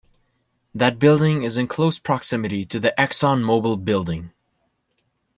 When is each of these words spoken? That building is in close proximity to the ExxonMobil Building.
That 0.73 0.97
building 0.97 1.43
is 1.43 1.57
in 1.57 1.67
close 1.67 1.99
proximity 1.99 2.65
to 2.65 2.79
the 2.79 2.91
ExxonMobil 2.97 3.85
Building. 3.85 4.33